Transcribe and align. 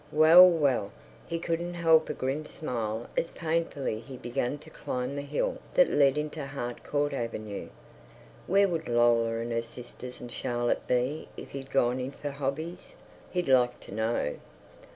Well, 0.13 0.49
well! 0.49 0.91
He 1.27 1.37
couldn't 1.37 1.75
help 1.75 2.09
a 2.09 2.15
grim 2.15 2.47
smile 2.47 3.07
as 3.15 3.29
painfully 3.29 3.99
he 3.99 4.17
began 4.17 4.57
to 4.57 4.71
climb 4.71 5.15
the 5.15 5.21
hill 5.21 5.59
that 5.75 5.91
led 5.91 6.17
into 6.17 6.43
Harcourt 6.43 7.13
Avenue. 7.13 7.67
Where 8.47 8.67
would 8.67 8.89
Lola 8.89 9.35
and 9.37 9.51
her 9.51 9.61
sisters 9.61 10.19
and 10.19 10.31
Charlotte 10.31 10.87
be 10.87 11.27
if 11.37 11.51
he'd 11.51 11.69
gone 11.69 11.99
in 11.99 12.13
for 12.13 12.31
hobbies, 12.31 12.95
he'd 13.29 13.47
like 13.47 13.79
to 13.81 13.93
know? 13.93 14.35